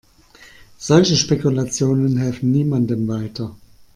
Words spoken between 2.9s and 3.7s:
weiter.